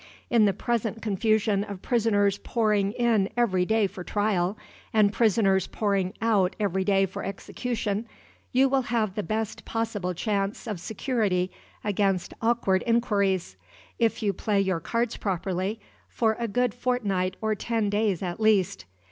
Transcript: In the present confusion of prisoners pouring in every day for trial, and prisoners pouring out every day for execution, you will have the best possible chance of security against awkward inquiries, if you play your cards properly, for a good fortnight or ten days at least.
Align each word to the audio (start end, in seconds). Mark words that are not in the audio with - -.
In 0.31 0.45
the 0.45 0.51
present 0.53 0.99
confusion 1.03 1.63
of 1.63 1.83
prisoners 1.83 2.39
pouring 2.39 2.91
in 2.93 3.29
every 3.37 3.67
day 3.67 3.85
for 3.85 4.03
trial, 4.03 4.57
and 4.91 5.13
prisoners 5.13 5.67
pouring 5.67 6.15
out 6.23 6.55
every 6.59 6.83
day 6.83 7.05
for 7.05 7.23
execution, 7.23 8.07
you 8.51 8.67
will 8.67 8.81
have 8.81 9.13
the 9.13 9.21
best 9.21 9.63
possible 9.63 10.15
chance 10.15 10.65
of 10.65 10.79
security 10.79 11.51
against 11.83 12.33
awkward 12.41 12.81
inquiries, 12.87 13.57
if 13.99 14.23
you 14.23 14.33
play 14.33 14.59
your 14.59 14.79
cards 14.79 15.17
properly, 15.17 15.79
for 16.09 16.35
a 16.39 16.47
good 16.47 16.73
fortnight 16.73 17.35
or 17.39 17.53
ten 17.53 17.87
days 17.87 18.23
at 18.23 18.39
least. 18.39 18.85